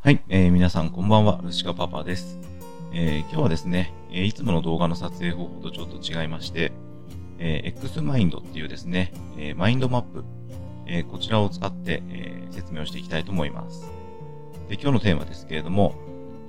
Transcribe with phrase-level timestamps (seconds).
[0.00, 2.38] はい、えー、皆さんこんばんは、ルシカパパです。
[2.92, 6.70] えー、今日はですね、えー、いつもの動画の撮影方法とちょっと違いまして、
[7.40, 10.24] えー、X マインドっていうですね、えー、マインドマップ、
[10.86, 13.90] えー、こちらを使って、えー、説明をしていきたいと思います。
[14.68, 15.96] で、今日のテーマですけれども、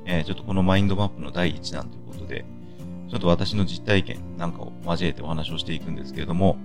[0.06, 2.46] えー、ちょっとこのマインドマップの第一弾ということで、
[3.10, 6.58] ちょっと私の実体験なんかを交えてお話をしていくんですけれども、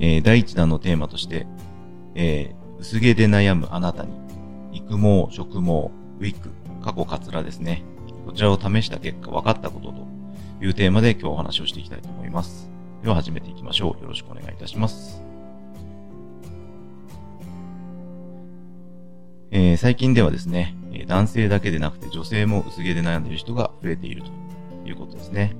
[0.00, 1.46] えー、第一弾のテーマとして、
[2.14, 4.12] えー、薄毛で悩むあなたに、
[4.72, 5.90] 育毛、植毛、
[6.20, 6.50] ウィッグ、
[6.82, 7.82] 過去カツラですね。
[8.24, 10.06] こちらを試した結果分かったことと
[10.64, 12.70] いうテーマで今日お話をしていきたいと思います。
[13.02, 14.02] では始めていきましょう。
[14.02, 15.20] よろしくお願いいたします。
[19.50, 20.74] えー、最近ではですね、
[21.06, 25.54] 男性だけでなくて女性も薄毛で悩んでいる人が増えているということですね。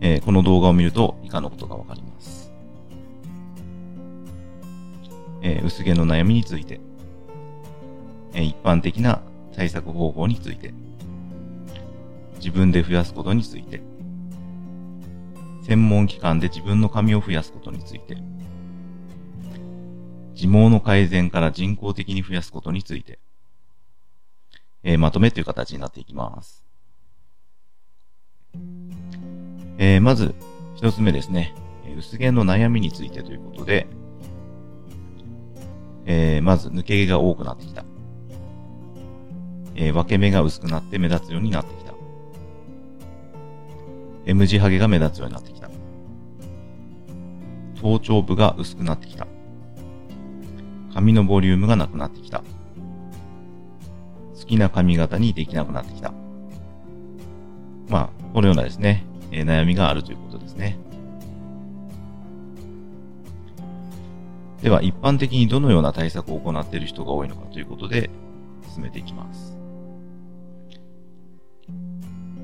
[0.00, 2.52] えー、この動画を見ると以下のことがわかります。
[5.40, 6.80] えー、薄毛の悩みについて、
[8.44, 9.22] 一般的な
[9.54, 10.72] 対策方法について、
[12.36, 13.82] 自分で増やすことについて、
[15.62, 18.16] 専門機関で自分の髪を増やすことについて、
[20.34, 23.18] 自毛の改善から人工的に増やすことについて、
[24.84, 26.64] えー、まとめという形になっていきます。
[29.78, 30.34] えー、まず、
[30.76, 31.54] 一つ目ですね。
[31.96, 33.88] 薄毛の悩みについてということで、
[36.06, 37.84] えー、まず抜け毛が多くなってきた。
[39.80, 41.94] えー、分け目が薄くなって目立つようになってきた。
[44.26, 45.70] M 字ハゲが目立つようになってきた。
[47.80, 49.28] 頭頂部が薄くなってきた。
[50.92, 52.42] 髪のボリュームがなくなってきた。
[54.34, 56.12] 好きな髪型にできなくなってきた。
[57.88, 60.76] まあ、このようなですね、えー、悩みがあるということですね。
[64.60, 68.10] では、一般的にどのような対策を行っている人が多いのかということで、
[68.74, 69.57] 進めていきます。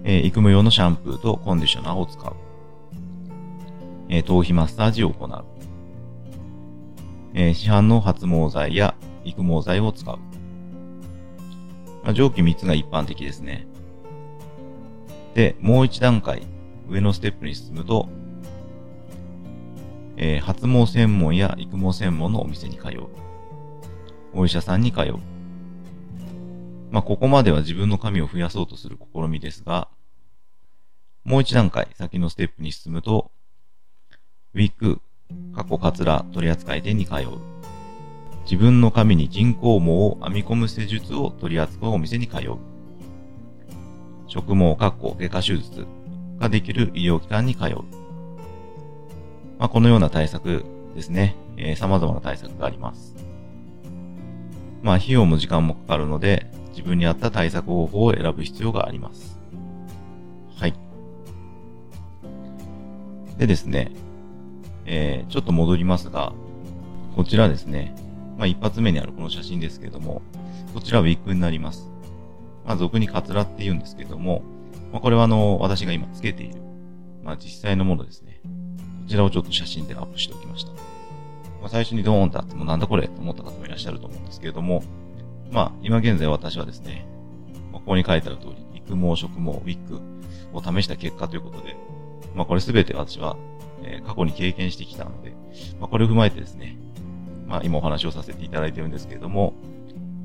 [0.04, 2.34] えー、育毛用のシャンプーとコンディショナーを使う。
[4.10, 5.44] えー、頭皮マッサージを行う。
[7.32, 8.94] えー、市販の発毛剤や
[9.24, 10.18] 育毛剤を使う。
[12.04, 13.66] まあ、上記3つが一般的ですね。
[15.34, 16.42] で、もう一段階、
[16.88, 18.08] 上のステップに進むと、
[20.16, 23.06] えー、発毛専門や育毛専門のお店に通う。
[24.34, 25.18] お医者さんに通う。
[26.90, 29.88] まあ、ここまでは自分の髪を増やそうとする試みですが、
[31.24, 33.30] もう一段階先のステップに進むと、
[34.52, 35.00] ウィッグ、
[35.56, 37.38] 過去カツラ取扱店に通う。
[38.44, 42.58] 自分の髪に人工毛を編み込む施術を取り扱うお店に通う。
[44.28, 45.86] 植毛、過去外科手術
[46.38, 47.84] ができる医療機関に通う。
[49.58, 50.62] まあ、このような対策
[50.94, 51.36] ですね。
[51.56, 53.16] えー、様々な対策があります。
[54.82, 59.40] まあ、費用も時間もかかるので、自分に合った対策方法を選ぶ必要があります。
[60.56, 60.83] はい。
[63.38, 63.92] でですね、
[64.86, 66.32] えー、ちょっと戻りますが、
[67.16, 67.94] こちらですね、
[68.38, 70.22] まあ一発目にあるこの写真ですけども、
[70.72, 71.90] こちらウィッグになります。
[72.64, 74.42] まあ俗にカツラって言うんですけども、
[74.92, 76.60] まあこれはあの、私が今つけている、
[77.22, 78.40] まあ実際のものですね。
[78.44, 78.50] こ
[79.08, 80.70] ちらをちょっと写真でアップしておきました。
[80.72, 84.82] まあ最初にドーンとあってもなんだこれと思った方もいらっしゃると思うんですけれども、
[85.50, 87.06] まあ今現在私はですね、
[87.72, 90.00] まあ、ここに書いてある通り、育毛、植毛、ウィッグ
[90.52, 91.76] を試した結果ということで、
[92.34, 93.36] まあこれすべて私は
[93.84, 95.34] え過去に経験してきたので、
[95.78, 96.76] まあ、これを踏まえてですね、
[97.46, 99.54] まあ、今お話をさせていただいてるんですけれども、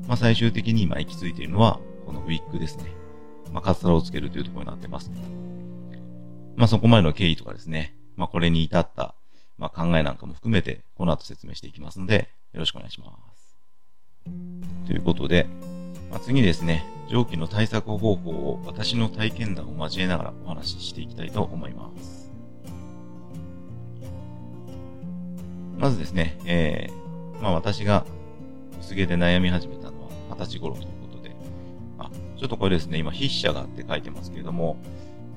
[0.08, 2.86] まあ、最終的に今行き着いているのは、このウィッグですね。
[3.52, 5.10] まあ、カツラをつけるというところになってます。
[6.56, 9.14] まあ、そこまでの経緯とかですね、まあ、これに至った、
[9.58, 13.56] まあ、考えなんかも含めて、この後説明していきますので、よろしくお願いします。
[14.86, 15.46] ということで、
[16.10, 22.30] まあ、次ですね、上記の対策方法を私の体験談を交えながらお話ししていきたいと思います。
[25.78, 28.04] まずですね、えー、まあ私が
[28.80, 31.34] 薄毛で悩み始めたのは二十歳頃ということで、
[31.98, 34.76] あ、ちょっとこれですね、今筆者がって書いてますけれども、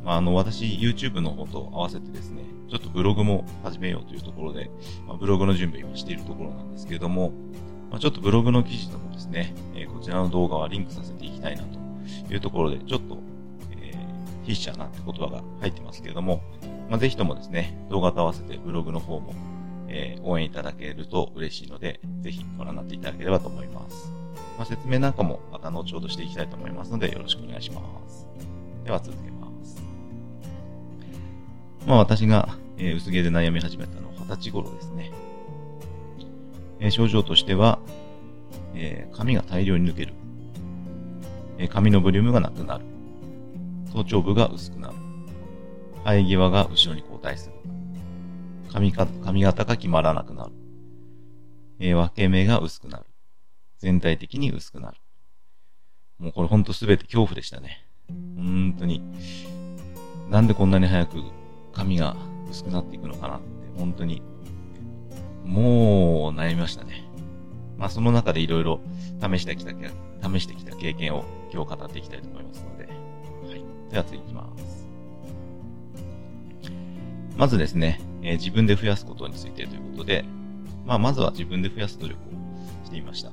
[0.03, 4.69] まあ、あの、私、YouTube の方と合わせてですね、ちょっとブログも始めようというところで、
[5.07, 7.31] まあ、ブログの準備をしているところなんですけれども、
[7.93, 13.17] まあ、ちょっとブログの記事ともですね、え、こちらの動画はリンクさせていきたいなというところで、ちょっと、
[13.71, 16.41] えー、筆者なんて言葉が入ってますけれども、
[16.89, 19.33] まあ、ぜひともですね、動画と合わせてブログの方も
[19.95, 24.11] えー、応援いただけると嬉しいので、ぜひご覧になっていただければと思います。
[24.57, 28.27] まあ、説明なんかもまた後ほどしていきたいと思いますので、よろしくお願いします。
[28.83, 29.83] では続けます。
[31.85, 35.11] まあ私が、えー、薄毛で悩み始めたのは20歳頃ですね。
[36.83, 37.79] え、症状としては、
[38.75, 40.13] え、髪が大量に抜ける。
[41.57, 42.83] え髪のボリュームがなくなる。
[43.93, 44.95] 頭頂部が薄くなる。
[46.03, 47.53] 生え際が後ろに後退する。
[48.69, 50.51] 髪か髪型が決まらなくなる。
[51.79, 53.05] え分け目が薄くなる。
[53.77, 54.97] 全体的に薄くなる。
[56.19, 57.87] もうこれほんとすべて恐怖でしたね。
[58.35, 59.01] 本当に。
[60.29, 61.17] なんでこんなに早く
[61.71, 62.17] 髪が
[62.49, 63.45] 薄くなっていくのかなって、
[63.79, 64.21] 本当に、
[65.45, 67.03] もう悩みましたね。
[67.77, 68.79] まあその中でいろいろ
[69.21, 72.85] 試してきた、試してきた経験を今日語っていきたいと思いますので。
[72.85, 72.91] は
[73.55, 73.63] い。
[73.91, 74.87] では次行きます。
[77.37, 80.23] まずですね、えー、自分で増やすことについてということで、
[80.85, 83.31] まあまずは自分で増やす努力をしてみました。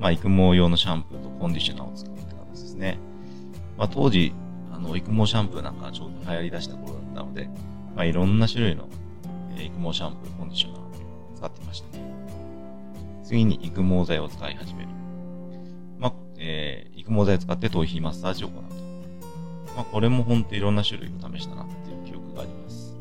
[0.00, 2.98] まあ育毛用のシャンプーとコンディショナーを使うって形ですね。
[3.76, 4.32] まあ当時、
[4.72, 7.48] あの、育毛シャンプーなんかちょうど流行り出した頃だったので、
[7.94, 8.88] まあいろんな種類の、
[9.56, 10.83] え、育毛シャンプー、コンディショナー
[11.44, 12.04] 使ってましたね。
[13.22, 14.88] 次に育毛剤を使い始める。
[15.98, 18.74] まあ、えー、育毛剤を使って頭皮マッサージを行うと。
[19.76, 22.96] まあこれもほんといろんな種類を試したなっていう記憶があります。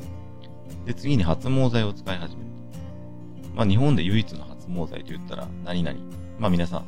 [0.86, 2.50] で、次に発毛剤を使い始める
[3.44, 3.56] と。
[3.56, 5.98] まあ日本で唯一の発毛剤と言ったら何々。
[6.40, 6.86] まあ皆さん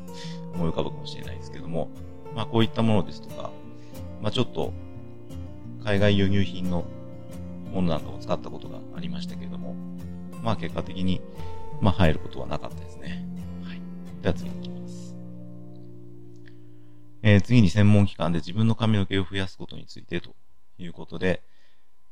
[0.56, 1.90] 思い浮かぶかもしれないですけども、
[2.36, 3.52] まあこういったものですとか、
[4.22, 4.74] まあちょっと
[5.84, 6.84] 海外輸入品の
[7.72, 9.76] ものなんかを使ったことがありましたけれども、
[10.46, 11.22] まあ結果的に、
[11.82, 13.26] まあ入ることはなかったですね。
[13.64, 13.82] はい。
[14.22, 15.16] では次に行きます。
[17.24, 20.36] えー、次に専門機関で自分の髪の毛を増やすことについてと
[20.78, 21.42] いうことで、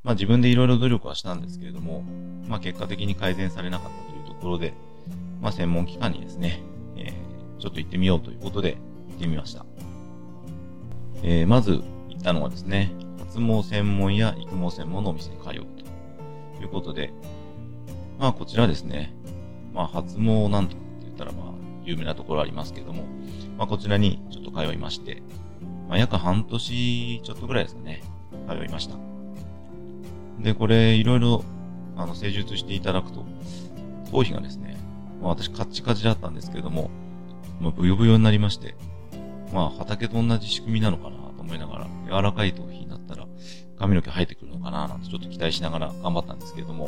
[0.03, 2.03] まあ自分でいろいろ努力はしたんですけれども、
[2.47, 4.73] まあ結果的に改善されなかったというところで、
[5.39, 6.63] まあ専門機関にですね、
[6.97, 8.77] えー、ちょっと行ってみようということで
[9.09, 9.63] 行ってみました。
[11.21, 17.13] えー、まず行ったのはですね、発毛専門や育毛専門のお店に通うということで、
[18.23, 19.13] まあこちらですね、
[19.73, 21.53] まあ発毛なんとかって言ったらまあ
[21.83, 23.03] 有名なところありますけども、
[23.57, 25.21] まあこちらにちょっと通いまして、
[25.89, 28.01] まあ約半年ちょっとぐらいですかね、
[28.47, 28.95] 通いました。
[30.39, 31.43] で、これいろいろ
[31.97, 33.25] あの施術していただくと、
[34.09, 34.77] 頭皮がですね、
[35.21, 36.91] まあ私カッチカチだったんですけども、
[37.59, 38.75] まあブヨブヨになりまして、
[39.53, 43.27] まあ畑と同じ仕組みなのかなと思いながら、柔らかい頭皮になったら
[43.77, 46.87] 髪の毛生えてくるのかななんてちょっと期待しながら頑張ったんですけれども、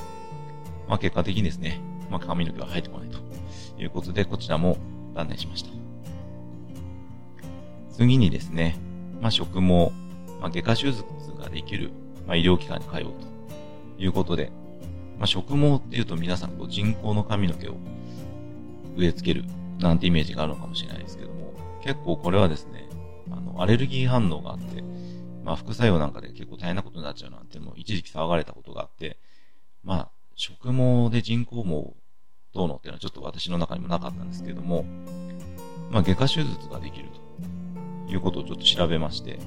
[0.87, 1.79] まあ結果的にですね、
[2.09, 3.19] まあ髪の毛は生えてこないと
[3.81, 4.77] いうことで、こちらも
[5.13, 5.69] 断念しました。
[7.91, 8.77] 次にですね、
[9.21, 9.91] まあ植毛、
[10.39, 11.03] まあ外科手術
[11.39, 11.91] ができる、
[12.27, 13.13] まあ医療機関に通う
[13.97, 14.51] ということで、
[15.17, 17.75] まあ植毛っていうと皆さんこう人工の髪の毛を
[18.97, 19.45] 植え付ける
[19.79, 21.53] なんてイメージがあるのかもしれないですけども、
[21.83, 22.87] 結構これはですね、
[23.31, 24.83] あの、アレルギー反応があって、
[25.43, 29.19] まあ副作用なんかで結構大変なことになっちゃうなんていうのも一時期騒がれたことがあって、
[29.83, 31.95] まあ、植毛で人工毛
[32.53, 34.85] どうのっていうのはちょっと私の中にもなかったんですけども、
[35.89, 37.09] まあ外科手術ができる
[38.07, 39.39] ということをちょっと調べまして、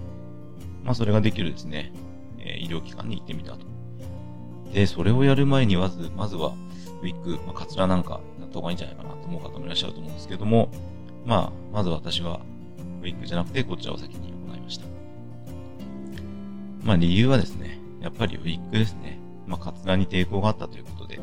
[0.83, 1.93] まあそれができるですね、
[2.39, 3.67] えー、医療機関に行ってみたと。
[4.73, 6.55] で、それをやる前にまず、まずは、
[7.03, 10.69] ウィッグ、まあ、カツラなんかやった方がいいんじゃないかなと思う方もいらっしゃると思うんですけども、
[11.25, 12.41] まあ、まず私は、
[13.01, 14.87] ウィッグじゃなくてこちらを先に行いました。
[16.83, 19.21] まあ理由はですね、やっぱりウィッグですね。
[19.49, 21.19] まあカツラに抵抗があったということで、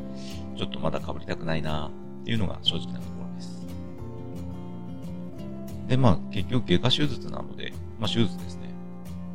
[0.58, 1.92] ちょっとまだ被りたくないな
[2.22, 3.66] っていうのが正直なところです。
[5.88, 8.70] で、まあ結局外科手術なので、まあ手術ですね。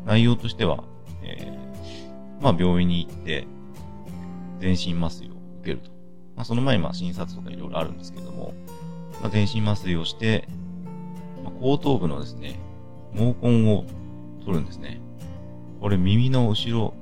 [0.05, 0.85] 内容としては、
[1.23, 3.47] えー、まあ病院に行って、
[4.61, 5.91] 全身麻酔を受けると。
[6.37, 8.55] まあその前にまあ診察とかいろいろあるんですけども、
[9.21, 10.49] まあ全身麻酔をして、
[11.45, 12.59] まあ、後頭部のですね、
[13.15, 13.85] 毛根を
[14.41, 15.01] 取るんですね。
[15.81, 16.95] これ耳の後ろ、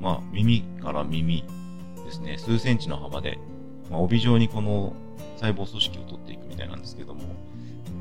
[0.00, 1.44] まあ耳から耳
[2.04, 3.38] ですね、数センチの幅で、
[3.90, 4.94] まあ、帯状にこの
[5.36, 7.22] 細胞組織を取っていくみたいなんですけども、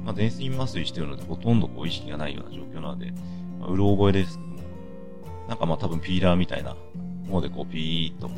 [0.03, 3.13] まあ、全身麻酔してるのでほとんどこう意識がないような状況なので、
[3.59, 4.59] まあ、うろ覚えですけども、
[5.47, 6.75] なんかまあ多分ピーラーみたいな
[7.27, 8.29] ものでこうピーッと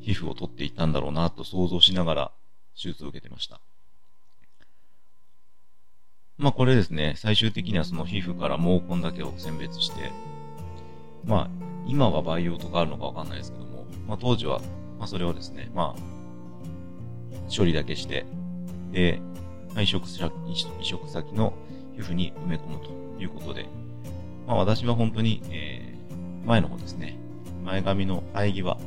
[0.00, 2.32] 皮膚を取っていったんだろうなと想像しながら
[2.74, 3.60] 手術を受けてました。
[6.38, 10.10] まあこれですね、最終的にはその皮膚から毛根だけを選別して、
[11.24, 14.60] まあ、今は培養とかあるのかわかんないですけども、まあ当時は、
[14.98, 18.26] まあそれをですね、まあ、処理だけして、
[18.92, 19.20] で、
[19.78, 21.52] 移植先移植先の
[21.96, 23.66] 皮膚に埋め込むということで、
[24.46, 27.18] まあ私は本当に、えー、前の方ですね、
[27.64, 28.80] 前髪の生え際、こ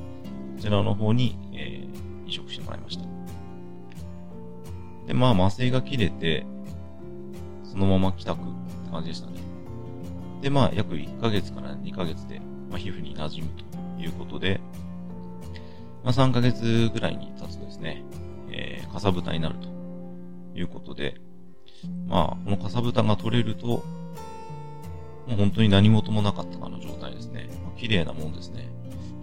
[0.59, 3.03] ちらの方に、えー、移植してもらいました。
[5.07, 6.45] で、まあ麻酔が切れて、
[7.63, 9.43] そのまま帰宅って感じでしたね。
[10.43, 12.41] で、まあ、約1ヶ月から2ヶ月で、
[12.73, 13.49] まあ、皮膚に馴染む
[13.97, 14.59] ということで、
[16.03, 18.03] まあ、3ヶ月ぐらいに経つとですね、
[18.49, 19.67] えー、かさぶたになると
[20.57, 21.21] いうことで、
[22.07, 23.83] まあ、このかさぶたが取れると、も
[25.29, 27.47] う本当に何事もなかったかの状態ですね。
[27.63, 28.67] まあ、綺麗なもんですね。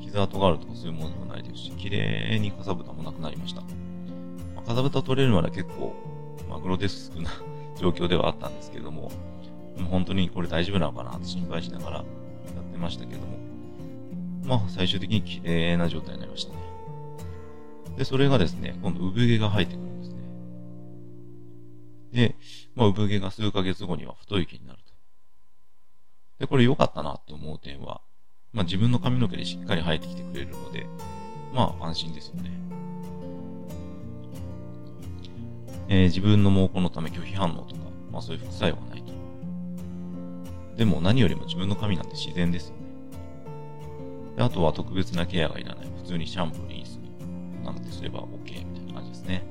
[0.00, 3.62] 傷跡があるとかそういうものでもないですし、綺麗にかさぶたもなくなりました。
[3.62, 3.66] ま
[4.58, 5.96] あ、かさぶた取れるまで結構、
[6.48, 7.30] まあ、グロテスクな
[7.80, 9.10] 状況ではあったんですけれども、
[9.76, 12.04] も本当にこれ大丈夫なのかなって心配しながらやっ
[12.72, 13.39] てましたけども、
[14.44, 16.58] まあ最終的に綺麗な状態になりましたね。
[17.96, 20.16] で、それがですね、今度産毛が生えてくるんですね。
[22.12, 22.36] で、
[22.74, 24.92] まあ産毛が数ヶ月後には太い毛になると。
[26.38, 28.00] で、これ良かったなって思う点は、
[28.52, 30.86] まあ自分の髪の毛でしっかり生えてきてくれるので、
[31.52, 32.50] まあ安心ですよね。
[35.88, 37.80] えー、自分の毛根のため拒否反応とか、
[38.12, 39.12] まあそういう副作用がないと。
[40.76, 42.79] でも何よりも自分の髪なんて自然ですよ。
[44.40, 45.86] であとは特別なケアがいらない。
[45.98, 46.98] 普通にシャンプー、リンス
[47.62, 49.42] なんてすれば OK みたいな感じですね。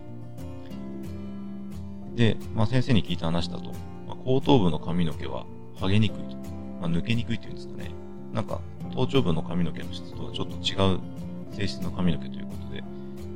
[2.15, 3.65] で、まあ先生に聞いた話だと、
[4.07, 6.35] まあ、後頭部の髪の毛は剥げにくいと。
[6.81, 7.91] まあ、抜けにくいっていうんですかね。
[8.33, 10.99] なんか、頭頂部の髪の毛の質とはちょっと違う
[11.51, 12.83] 性質の髪の毛ということで、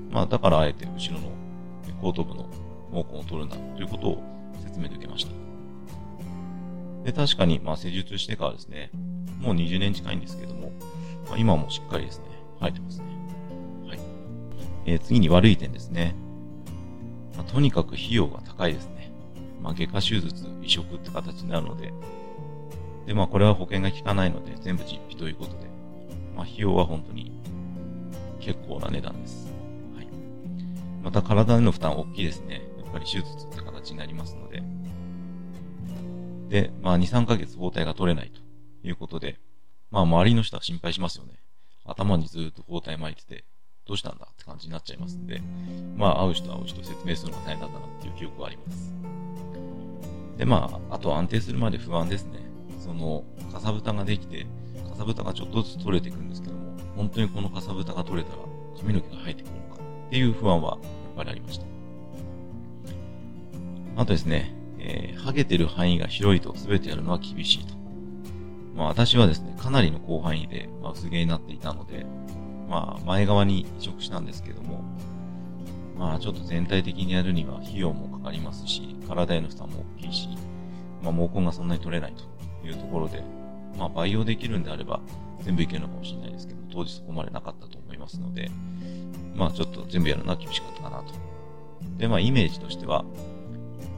[0.10, 1.30] まあだからあえて後ろの
[2.02, 2.50] 後頭部の
[2.92, 4.24] 毛根を取るんだということを
[4.64, 5.32] 説明で受けました。
[7.06, 8.90] で、確かに、まあ施術してからですね、
[9.40, 10.53] もう20年近いんですけど
[11.34, 12.26] も、まあ、今もしっかりですね、
[12.60, 13.06] 生えてますね。
[13.88, 14.00] はい。
[14.86, 16.16] えー、次に悪い点ですね。
[17.36, 19.12] まあ、とにかく費用が高いですね。
[19.62, 21.94] まあ、外科手術、移植って形になるので、
[23.06, 25.68] で、まあ、これは保険が効かないので、全部実費ということで、
[26.36, 27.32] まあ、費用は本当に
[28.40, 29.52] 結構な値段です。
[29.96, 30.08] はい。
[31.04, 32.62] また、体への負担大きいですね。
[32.78, 34.64] やっぱり手術って形になりますので。
[36.50, 38.42] で、まあ、2、3ヶ月包帯が取れないと
[38.88, 39.40] いうことで、
[39.94, 41.34] まあ、周りの人は心配しますよね。
[41.86, 43.46] 頭にずっと包帯巻いてて、
[43.86, 45.40] どうしたんだって感じになっちゃいますんで、
[45.96, 48.92] まあ、会う人は会う人説明するのが大変だったなっていう記憶があります。
[50.40, 52.40] で、まあ、あと安定するまで不安ですね。
[52.80, 54.48] その、かさぶたができて、
[54.90, 58.42] かさぶたがちょっとずつ取れていくんですけども、本当にこのかさぶたが取れたら
[58.80, 61.66] 髪の毛が生えてくるのかっていう不安はやっぱりありました。
[63.98, 67.83] あとですね、えー、ハゲてる範囲が広いと全てやるのは厳しいと。
[68.76, 72.06] まあ私はですね、かなりの広範囲で、まあ、薄毛になっていたので、
[72.70, 74.84] まあ前側に移植したんですけども、
[75.98, 80.30] まあちょっと全体的にやるには費用もかかりますし、体への負担も大きいし、
[81.04, 83.24] まあ毛根がそんなに取れないというところで、
[83.78, 85.02] まあ、培養できるんであれば、
[85.42, 88.50] 全部いけるのかもしれないですけど、当時そこまでなかったと思いますので、
[89.36, 91.14] まあ、ちょっと全部やるのは厳しかったかなと。
[91.98, 93.04] で、まあ、イメージとしては、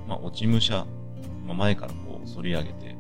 [0.08, 0.86] まあ、落ち武者、
[1.46, 2.96] まあ、前からこう、反り上げて、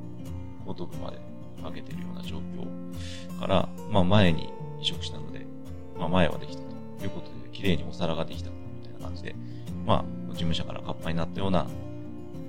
[0.65, 1.19] 後頭部まで
[1.67, 4.49] 上げてるような状況から、まあ、前に
[4.81, 5.45] 移植したので、
[5.97, 6.63] まあ、前はできた
[6.99, 9.35] ということで、綺麗にお皿ができたみたいな感じで、
[9.85, 11.67] まあ、事務者からカッパになったような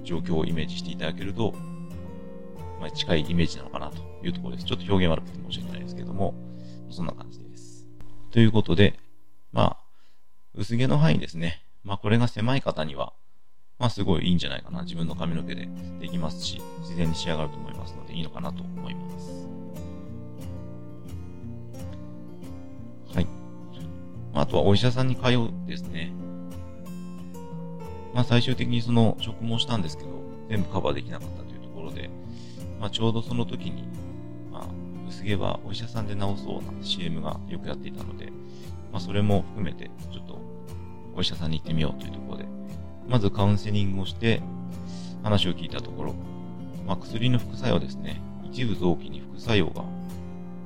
[0.04, 1.52] 状況をイメージしていただけると、
[2.80, 4.66] まあ、近いイメージなのかなというところです。
[4.66, 6.34] ちょっと表現悪くて申し訳ないですけども、
[6.90, 7.86] そんな感じです。
[8.30, 8.98] ということで、
[9.52, 9.76] まあ、
[10.54, 11.62] 薄毛の範囲ですね。
[11.84, 13.12] まあ、これが狭い方には、
[13.78, 14.82] まあ、すごいいいんじゃないかな。
[14.82, 15.68] 自分の髪の毛で
[16.00, 19.48] できますし、自然に仕上がると思いますので、いいのかなと思います。
[23.14, 23.26] はい。
[24.32, 26.12] あとはお医者さんに通うですね。
[28.14, 30.08] まあ、最終的にその、植毛したんですけど、
[30.48, 32.08] 全部カバーできなかったというところで、
[32.80, 33.86] まあ、ちょうどその時に、
[34.50, 34.66] まあ、
[35.06, 38.32] 薄毛はお医者さんで治そうな CM がよくやっていたので、
[38.90, 40.40] まあ、それも含めて、ちょっと、
[41.14, 42.25] お医者さんに行ってみようというところ、
[43.08, 44.42] まずカウンセリングをして、
[45.22, 46.14] 話を聞いたところ、
[46.86, 48.20] まあ、薬の副作用ですね。
[48.44, 49.84] 一部臓器に副作用が、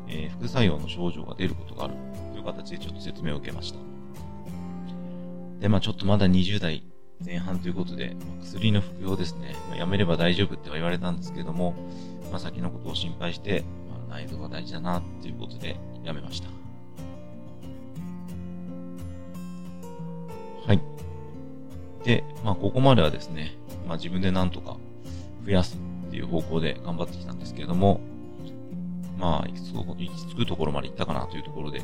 [0.07, 1.95] えー、副作用の症状が出ることがある
[2.33, 3.79] という形でちょっと説明を受けました。
[5.61, 6.83] で、まあちょっとまだ20代
[7.25, 11.75] 前半ということで、ま薬の服用ですね、まあ、やめれば大丈夫っては言われたんですけども、
[12.31, 13.65] まあ、先のことを心配して、
[14.09, 16.60] まあ、内臓が大事だなっていうことでやめました。
[22.11, 24.77] で、まあ、ここまではですね、まあ、自分でなんとか
[25.45, 28.01] 増やすっていう方向で頑張ってきたんですけれども、
[29.17, 31.83] まあ、行き着くところまで行ったかなというところで、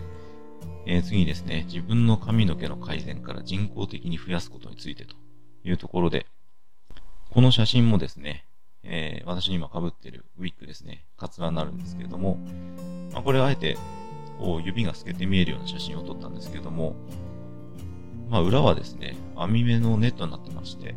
[0.84, 5.14] えー、次にですね、自分の髪の毛の改善から人工的に増やすことについてと
[5.62, 6.26] いうところで、
[7.30, 8.46] この写真もですね、
[8.82, 12.38] えー、私に今被ってるウィッグですね、カツラになるんですけれども、
[13.12, 13.78] まあ、これあえて、
[14.40, 16.96] こう、指が透けて見えるような写真を撮ったんですけれども、
[18.28, 20.94] まあ、裏はですね、網目のネットになってまして、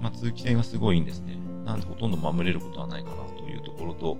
[0.00, 1.36] まあ、通気性がすごいんですね。
[1.64, 4.16] なんでほとんど守れることはないかなというところと、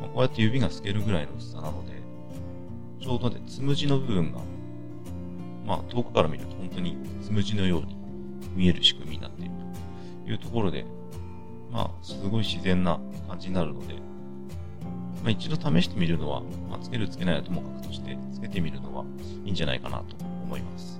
[0.00, 1.92] まあ、こうやって指が透けるぐらいの薄さなので、
[3.00, 4.38] ちょうどね、つむじの部分が、
[5.66, 7.96] まあ、遠くから見ると本当につむじのように
[8.54, 9.50] 見える仕組みになっている
[10.24, 10.86] というところで、
[11.70, 13.94] まあ、すごい自然な感じになるので、
[15.22, 16.40] まあ、一度試してみるのは、
[16.70, 19.04] まあ、つけるつけないはともかくとして、つけてみるのは
[19.44, 20.99] いいんじゃないかなと思います。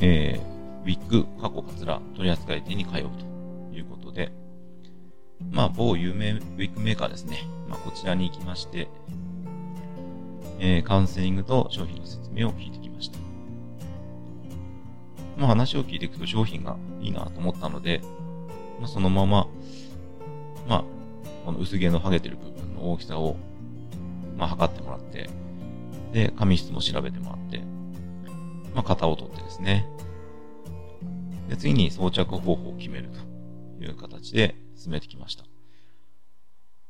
[0.00, 3.10] えー、ウィッグ、過去カツラ取扱店に通う
[3.70, 4.32] ということで、
[5.50, 7.38] まあ、某有名ウィッグメーカーですね。
[7.68, 8.88] まあ、こちらに行きまして、
[10.58, 13.18] えー、カウンセリングと商品の説明を聞いてきました。
[15.36, 18.00] まあ、話を聞いていくと商品がいいなと思ったので、
[18.78, 19.48] まあ、そのまま、
[20.66, 20.84] まあ、
[21.44, 23.36] この薄毛の剥げてる部分の大きさを、
[24.36, 25.28] まあ、測ってもらって、
[26.12, 27.62] で、髪質も調べてもらって、
[28.74, 29.86] まあ、型を取ってですね。
[31.48, 33.08] で、次に装着方法を決める
[33.78, 35.44] という形で進めてきました。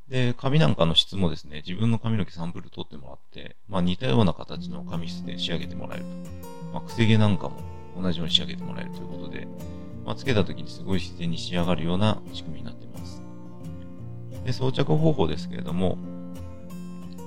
[0.08, 6.40] で、髪なんかの質もですね、自分の髪の毛サンプル取ってもらって、まあ似たような形の髪質で仕上げてもらえると。
[6.72, 7.60] まあ、くせ毛なんかも
[8.00, 9.46] 同じように仕上げてもらえるということで、
[10.04, 13.22] まあ、つけた時にすごい自然に仕上がるような仕組みになっています。
[14.44, 15.96] で、装着方法ですけれども、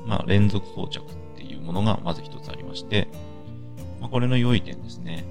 [0.06, 3.08] まあ、連続装着っていうものがまず一つありまして、
[4.13, 5.25] これの良い点ですね。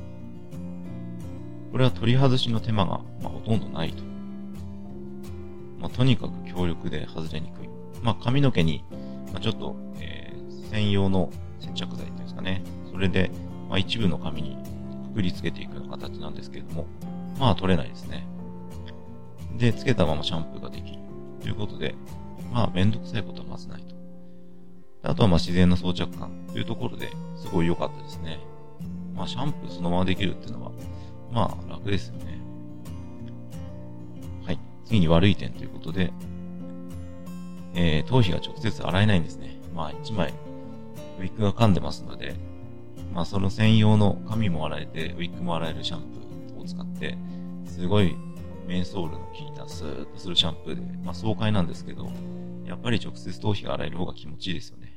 [1.70, 4.02] これは取り外しの手間が、まあ、ほとんどないと。
[5.78, 7.68] まあ、とにかく強力で外れにくい。
[8.02, 8.84] まあ、髪の毛に、
[9.32, 12.64] まあ、ちょっと、えー、専用の接着剤っていうんですかね。
[12.90, 13.30] それで、
[13.68, 14.58] まあ、一部の髪に
[15.10, 16.86] くくりつけていくような形なんですけれども、
[17.38, 18.26] まあ取れないですね。
[19.58, 20.98] で、つけたままシャンプーができる。
[21.40, 21.94] ということで、
[22.52, 23.94] まあめんどくさいことはまずないと。
[25.04, 28.40] あとはまあ自然な装着感というところですごい良かったですね。
[29.14, 30.72] まあシャンプーそのままできるっていうのは、
[31.32, 32.38] まあ楽ですよね。
[34.44, 34.58] はい。
[34.84, 36.12] 次に悪い点ということで、
[37.74, 39.60] えー、頭皮が直接洗えないんですね。
[39.74, 40.34] まあ1枚、
[41.18, 42.34] ウィッグが噛んでますので、
[43.14, 47.16] まあその専用の髪も洗えて、ウィッグも洗えるシャンプーを使って、
[47.66, 48.14] すごい
[48.66, 52.10] メンソールの効いたスーッとするシャンプーで、まあ爽快なんですけど、
[52.66, 54.91] やっぱり直接頭皮が洗える方が気持ちいいですよね。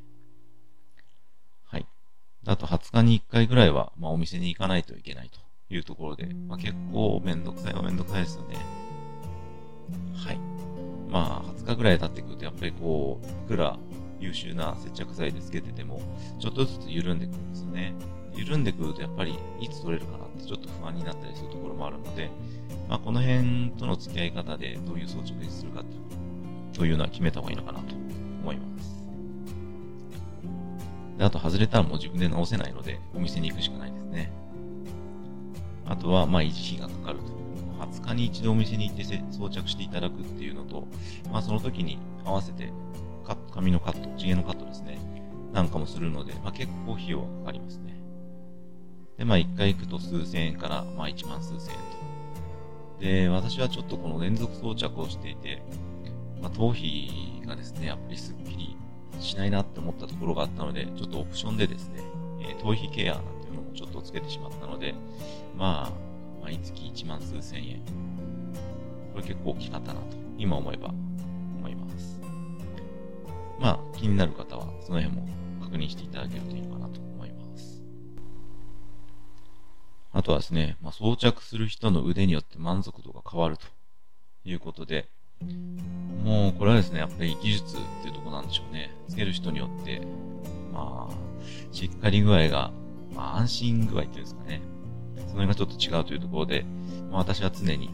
[2.45, 5.39] あと20日に1回ぐらいは、まあお店に行かないといけないと
[5.73, 8.55] いうところで、まあ結構めんどくさいはめんどくさいですよね。
[10.15, 10.39] はい。
[11.09, 13.77] まあ20日ぐらい経ってくると、やっぱりこう、いくら
[14.19, 16.01] 優秀な接着剤でつけてても、
[16.39, 17.93] ちょっとずつ緩んでくるんですよね。
[18.35, 22.29] 緩んでくるとやっぱりいつ取れるかなってちょっと不安になったりするところもあるので、
[22.89, 25.83] まあ、この辺との付き合い方でどういう装着にするか
[26.73, 28.94] というのは決めた方がいいのかなと思います。
[31.17, 34.31] であと外れたらもう自分で直せないので、お店に行くしかないですね。
[35.85, 37.35] あとは、まあ、維持費がかかると。
[37.85, 40.87] 20日に一度お店に行って装着していただくっていうのと、
[41.31, 42.71] まあ、その時に合わせて
[43.53, 44.99] 髪のカット、地毛のカットですね。
[45.53, 47.95] なんかもするので、まあ、結構費用がかかりますね。
[49.17, 51.79] で、まあ、一回行くと数千円から、まあ、一万数千円
[52.97, 53.01] と。
[53.01, 55.63] で、私はちょっとこの連続装着をしていて、
[56.41, 58.77] まあ、頭皮がですね、やっぱりスッキリ
[59.19, 62.01] しないなって思ったところがあったので、ちょっとオプションでですね、
[62.41, 64.95] えー、頭皮ケアなんていうのもちょっとつけてしまったので、
[65.55, 67.81] まあ、毎月1万数千円。
[69.13, 70.05] これ結構大きかったなと、
[70.37, 72.19] 今思えば思います。
[73.59, 75.27] まあ、気になる方は、その辺も
[75.61, 77.83] 確認していただけるといいかなと思います。
[80.11, 83.65] あとはですね、まあ、装着する人の腕によって満足度が変わると
[84.43, 85.09] いうことで、
[86.23, 88.91] もうこれはですね、やっぱり技術っていうとこなんでしょうね。
[89.15, 90.01] つける人によって、
[90.73, 91.13] まあ、
[91.71, 92.71] しっかり具合が、
[93.15, 94.61] まあ安心具合っていうんですかね。
[95.15, 96.65] その辺がちょっと違うというところで、
[97.09, 97.89] まあ私は常に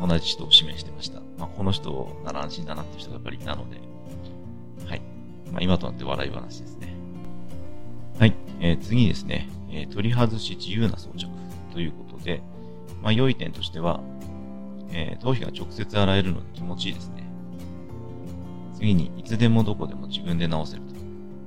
[0.00, 1.20] 同じ人を指名してました。
[1.38, 3.76] まあこの人なら安心だなっていう人がやっぱりいたので、
[4.86, 5.02] はい。
[5.52, 6.94] まあ今となって笑い話ですね。
[8.18, 8.34] はい。
[8.58, 11.28] えー、次ですね、えー、取り外し自由な装着
[11.72, 12.42] ということで、
[13.02, 14.00] まあ良い点としては、
[14.90, 17.15] えー、頭皮が直接洗えるので気持ちいいですね。
[18.76, 20.94] 次に、いつでもどこでも自分で直せると。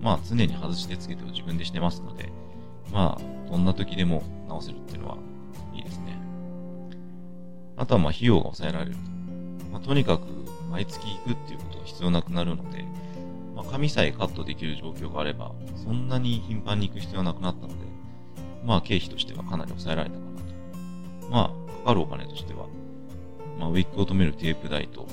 [0.01, 2.29] まあ、常に外してつけてを自分でしてますので、
[2.91, 5.17] まあ、どんな時でも直せるっていうのは
[5.73, 6.17] いいですね。
[7.77, 8.97] あとは、まあ、費用が抑えられると。
[9.71, 10.25] まあ、とにかく、
[10.71, 12.85] 毎月行くっていうことが必要なくなるので、
[13.55, 17.75] まあ、髪さえカットできる状況があれば、そんなに頻繁に行く必要はなくなったので、
[18.65, 21.29] まあ、経費としてはかなり抑えられたかなと。
[21.29, 22.67] まあ、かかるお金としては、
[23.59, 25.07] まあ、ウィッグを止めるテープ台と、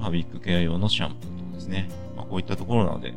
[0.00, 3.14] まあ、ウィッグケア用のシャンプーとかですね、まあ、こういったところなので、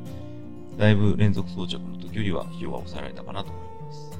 [0.78, 4.20] だいぶ連続装着の時よりは費用は抑えられたかなと思います。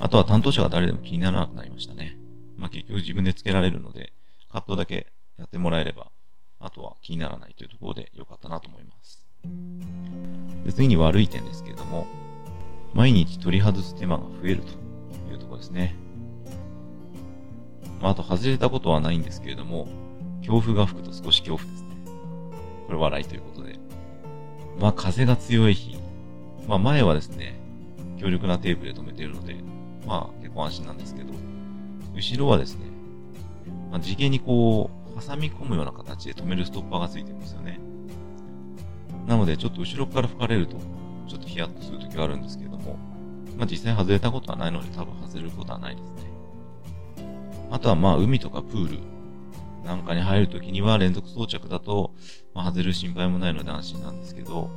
[0.00, 2.18] あとは担当者が誰でも気にならなくなりましたね。
[2.56, 4.12] まあ、結局自分で付けられるので、
[4.50, 5.06] カットだけ
[5.38, 6.10] やってもらえれば、
[6.60, 9.26] あとは気にならないというところで良かったなと思います。
[10.64, 12.06] で次に悪い点ですけれども、
[12.94, 14.72] 毎日取り外す手間が増えると
[15.32, 15.94] いうところですね。
[18.00, 19.88] まあ、あと外れたことはないんですけれども、
[20.42, 21.88] 強風が吹くと少し恐怖ですね。
[22.86, 23.78] これ笑いということで。
[24.80, 25.98] まあ風が強い日。
[26.66, 27.58] まあ前はですね、
[28.18, 29.56] 強力なテープで留めているので、
[30.06, 31.32] まあ結構安心なんですけど、
[32.14, 32.86] 後ろはですね、
[33.90, 37.80] まあ、地毛にこう、挟み込むような形で留めるストッパーがついてるんですよね。
[39.26, 40.76] なのでちょっと後ろから吹かれると、
[41.26, 42.96] ちょっとヒヤッとするときはあるんですけども、
[43.56, 46.12] まあ実際外れたことはないので多分外れることはないですね。
[47.70, 48.98] あとはまあ海とかプール
[49.88, 52.12] なんかに入るときには連続装着だと、
[52.52, 54.68] まあ、外れる心配もないので安心なんですけど、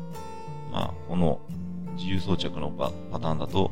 [0.72, 1.42] まあこの
[1.98, 3.72] 自由装着のパターンだと、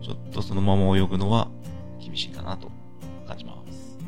[0.00, 1.48] ちょっとそのまま泳ぐのは
[1.98, 2.70] 厳しいかなと
[3.26, 3.98] 感じます。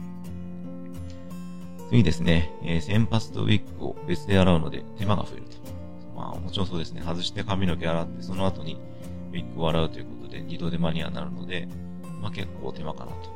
[1.91, 5.57] 次ですね、えー、先発とウィッグを別で洗うので手間が増えると。
[6.15, 8.79] まあもちろんそうですね、外して髪の毛洗ってその後に
[9.33, 11.67] ウィッグを洗うということで二度手間にはなるので、
[12.23, 13.36] まあ結構手間かなと。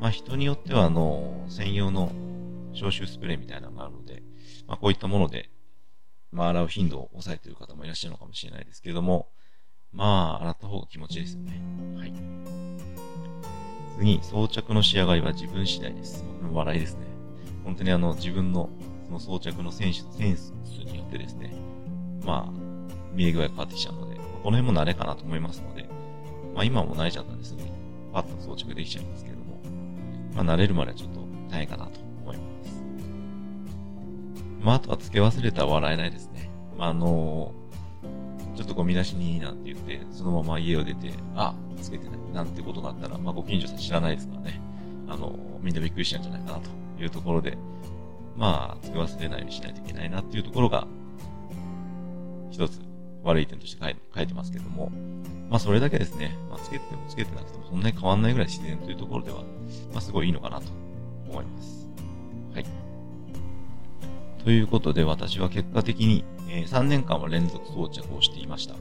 [0.00, 2.12] まあ人によってはあの、専用の
[2.72, 4.22] 消臭スプレーみたいなのがあるので、
[4.66, 5.50] まあこういったもので、
[6.32, 9.28] まあ洗う頻度を抑えている方もいらっしゃるのかもしれないですけれども、
[9.92, 11.60] まあ洗った方が気持ちいいですよね。
[11.96, 12.12] はい。
[13.98, 16.24] 次、装着の仕上がりは自分次第です。
[16.52, 17.06] 笑いですね。
[17.64, 18.68] 本当にあの自分の
[19.06, 20.52] その装着のセンスセンス
[20.84, 21.54] によってですね、
[22.24, 22.52] まあ、
[23.12, 25.88] 見え具合変わってきちゃうので、この辺も慣れかなと思いますので、
[26.54, 27.68] まあ今も慣れちゃったんですぐに、
[28.12, 29.33] パッと装着できちゃいますけれども、
[30.34, 31.20] まあ慣れるまではちょっと
[31.50, 32.82] 大変かなと思います。
[34.60, 36.50] まああとは付け忘れたら笑えないですね。
[36.76, 44.60] まああのー、ちょっとゴミ出しにいいなんて言って、そのまま家を出て、あ、つけてないなんてことがあったら、まあご近所さん知らないですからね。
[45.08, 46.70] あのー、みんなびっくりしちゃうんじゃないかなと
[47.02, 47.56] いうところで、
[48.36, 50.86] まあ、付け忘れないようにしないといけないなっていうところが、
[52.50, 52.80] 一つ
[53.24, 54.90] 悪い点として書いてますけども、
[55.50, 59.42] まあそれだけですね、まあつけてもつけてなくてもそんなに変わんないぐらい自然というところでは、
[59.92, 60.66] まあすごいいいのかなと
[61.28, 61.88] 思います。
[62.54, 62.66] はい。
[64.44, 68.74] ということで私は結果的に、え、3年間は連続装着をしていました。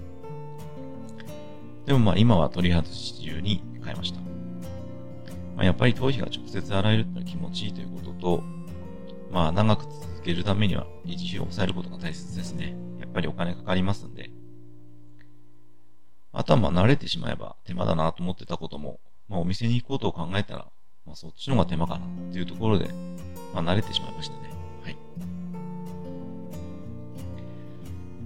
[1.86, 4.20] でもまあ今は取り外し中に変えました。
[5.56, 8.44] まあ、やっぱり頭皮が直接洗えるってのは気持ちいいということと、
[9.34, 12.76] まあ長く続けるためには維持費を抑えることが大切ですね。
[13.00, 14.30] やっぱりお金かかりますんで。
[16.32, 20.67] あとはまあ慣れてしまえば手間だなと思ってたことも、まあお店に行くことを考えたら、
[21.06, 22.88] まあそっちの方が手間かなっていうところで、
[23.56, 24.52] まあ慣れてしまいましたね。
[24.84, 24.98] はい。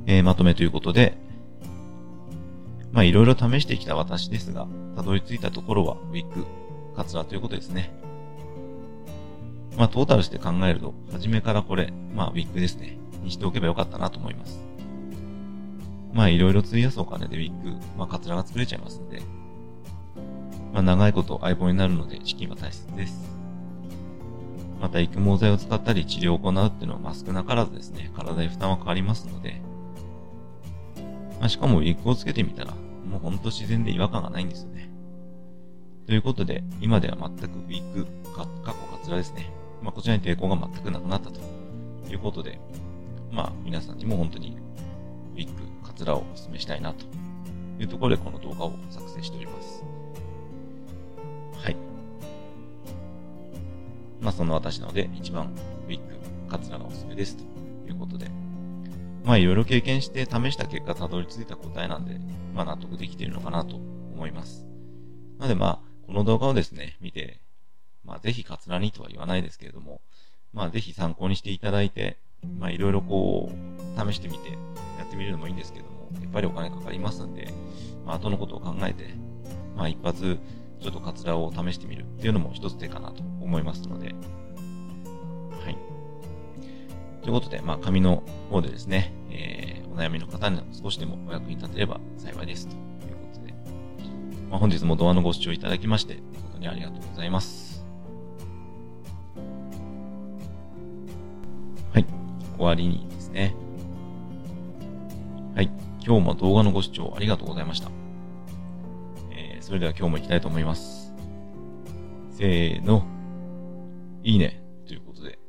[0.07, 1.17] えー、まとめということで、
[2.91, 4.67] まあいろいろ試してきた私ですが、
[4.97, 6.45] たどり着いたところはウィッグ、
[6.97, 8.06] カツラということですね。
[9.77, 12.97] まあトータルして考えると、初めからこれ、まあウィッグですね。
[13.23, 14.59] にしておけばよかったなと思います。
[16.13, 19.21] まあいろいろ費やすお金でウィッグ、まあカツラが作れちゃいますんで、
[20.73, 23.29] まあ長いこと相棒になるので資金は大切です。
[24.81, 29.61] また育毛剤を使ったり治療を行うっていうのはまあ少なからずですね、体に負担はかかりますので、
[31.39, 32.73] まあしかもウィッグをつけてみたら、
[33.09, 34.89] もうほんと自然で違和感がないんですよね。
[36.05, 39.51] ということで、今では全くウィッグ、か、かっこカツラですね。
[39.81, 41.39] まあこちらに抵抗が全くなくなったと
[42.09, 42.59] いうことで、
[43.31, 44.57] まあ皆さんにも本当に
[45.35, 45.53] ウィッグ、
[45.85, 47.05] カツラをお勧めしたいなと
[47.79, 49.83] いうところでこの動画を作成しております。
[51.61, 51.75] はい。
[54.21, 55.53] まあその私なので一番
[55.87, 56.17] ウィッグ、
[56.49, 57.43] カツラがおすすめですと
[57.87, 58.29] いうことで。
[59.23, 62.17] まあいろいろ経験して試した結果たどり着いた答えなんで、
[62.55, 64.65] まあ納得できているのかなと思います。
[65.37, 67.41] なのでまあ、この動画をですね、見て、
[68.07, 70.01] まあぜひカツラにとは言わないですけれども、
[70.53, 72.17] まあぜひ参考にしていただいて、
[72.57, 74.51] まあいろいろこう、試してみて、
[74.97, 77.53] やってみるのもいいんですけども、やっぱりお金かかりますんで、
[78.05, 79.13] まあ後のことを考えて、
[79.75, 80.39] まあ一発、
[80.79, 84.15] ちょっとカツラを試してみるっていうのも一つ手かなと思いますので、
[85.63, 85.77] はい。
[87.21, 92.79] ということで、まあ紙の方でですね、えー、お悩みの方に少しでもお役に立てれば幸いですという
[93.33, 93.53] ことで、
[94.49, 97.66] まあ本日も動画のご視聴いただきまして、誠にありがとうございます。
[102.57, 103.55] 終わりにですね。
[105.55, 105.71] はい。
[106.05, 107.89] 今日も動画のご視聴ありがとうございました。
[109.31, 111.13] えー、それでは今日も行きたいと思います。
[112.31, 113.03] せーの。
[114.23, 114.63] いいね。
[114.85, 115.39] ということで。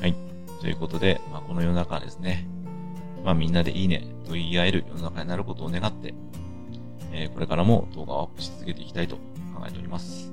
[0.00, 0.14] はい。
[0.60, 2.46] ということで、まあ、この世の中ですね、
[3.24, 6.14] まあ、みんなでいいねと言い合える世の中になることを願って、
[7.12, 10.32] えー、これからも動画をアップし続けていきたいと考えております。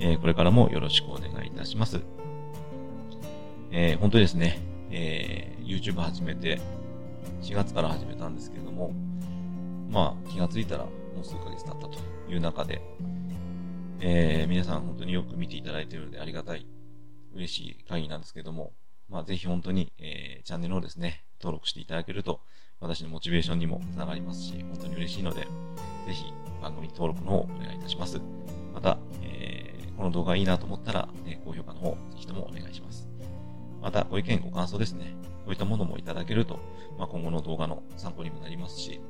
[0.00, 2.00] えー、これからもよろしくお願いいたします。
[3.70, 4.58] えー、本当にですね、
[4.90, 6.60] えー、YouTube 始めて、
[7.42, 8.92] 4月から始めたんですけれども、
[9.90, 10.90] まあ、気がついたらも
[11.22, 12.80] う数ヶ月経ったという中で、
[14.00, 16.66] えー、皆さん本当によく見ていただいているのでありがたい、
[17.34, 18.72] 嬉しい会議なんですけども、
[19.08, 22.40] まあ、ぜひ本当に、えー、チャンネルをですね、登録していただけると、
[22.80, 25.48] 私のモチベーションにもつながりますし、本当に嬉しいので、ぜ
[26.12, 26.24] ひ
[26.62, 28.20] 番組登録の方をお願いいたします。
[28.72, 33.17] また、えー、この動画いいなと思ったら、ね、高評価の方、ぜひともお願いします。
[33.80, 35.14] また、ご意見、ご感想ですね。
[35.44, 36.58] こういったものもいただけると、
[36.98, 39.00] まあ、今後の動画の参考にもなりますし、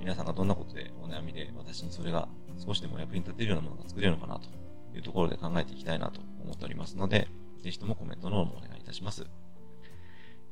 [0.00, 2.28] 皆さんがどんなことでお悩みで、私にそれが
[2.64, 4.48] 少しでも役に立てるようなものが作れるのかなと
[4.94, 7.28] いうところで考えていきたいなと思っておりますので、
[7.62, 9.26] ぜひともコメントの方もお願いいたします。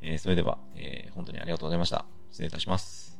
[0.02, 2.04] えー、それでは、えー、本当にありがとうございました。
[2.30, 3.15] 失礼いたします。